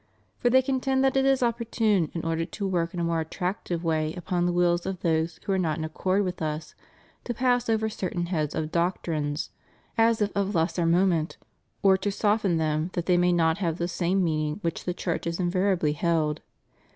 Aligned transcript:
For 0.39 0.49
they 0.49 0.63
contend 0.63 1.03
that 1.03 1.15
it 1.15 1.25
is 1.25 1.43
opportune, 1.43 2.09
in 2.15 2.25
order 2.25 2.43
to 2.43 2.67
work 2.67 2.91
in 2.95 2.99
a 2.99 3.03
more 3.03 3.19
attractive 3.19 3.83
way 3.83 4.15
upon 4.15 4.47
the 4.47 4.51
wills 4.51 4.87
of 4.87 5.01
those 5.01 5.39
who 5.45 5.51
are 5.51 5.59
not 5.59 5.77
in 5.77 5.83
accord 5.85 6.23
with 6.23 6.41
us, 6.41 6.73
to 7.23 7.35
pass 7.35 7.69
over 7.69 7.87
certain 7.87 8.25
heads 8.25 8.55
of 8.55 8.71
doctrines, 8.71 9.51
as 9.99 10.19
if 10.19 10.31
of 10.35 10.55
lesser 10.55 10.87
moment, 10.87 11.37
or 11.83 11.97
to 11.97 12.11
so 12.11 12.17
soften 12.29 12.57
them 12.57 12.89
that 12.93 13.05
they 13.05 13.15
may 13.15 13.31
not 13.31 13.59
have 13.59 13.77
the 13.77 13.87
same 13.87 14.23
meaning 14.23 14.55
which 14.63 14.85
the 14.85 14.95
Church 14.95 15.25
has 15.25 15.39
invariably 15.39 15.93
held. 15.93 16.41